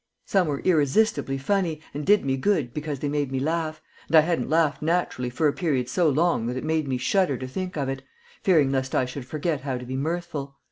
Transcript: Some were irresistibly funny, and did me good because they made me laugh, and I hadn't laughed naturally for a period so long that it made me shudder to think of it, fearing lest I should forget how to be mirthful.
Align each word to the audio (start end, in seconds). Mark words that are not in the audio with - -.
Some 0.25 0.47
were 0.47 0.61
irresistibly 0.61 1.37
funny, 1.37 1.79
and 1.93 2.03
did 2.03 2.25
me 2.25 2.35
good 2.35 2.73
because 2.73 2.97
they 2.97 3.07
made 3.07 3.31
me 3.31 3.39
laugh, 3.39 3.83
and 4.07 4.15
I 4.15 4.21
hadn't 4.21 4.49
laughed 4.49 4.81
naturally 4.81 5.29
for 5.29 5.47
a 5.47 5.53
period 5.53 5.87
so 5.87 6.09
long 6.09 6.47
that 6.47 6.57
it 6.57 6.63
made 6.63 6.87
me 6.87 6.97
shudder 6.97 7.37
to 7.37 7.47
think 7.47 7.77
of 7.77 7.87
it, 7.87 8.01
fearing 8.41 8.71
lest 8.71 8.95
I 8.95 9.05
should 9.05 9.27
forget 9.27 9.61
how 9.61 9.77
to 9.77 9.85
be 9.85 9.95
mirthful. 9.95 10.57